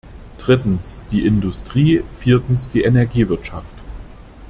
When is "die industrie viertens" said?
1.11-2.69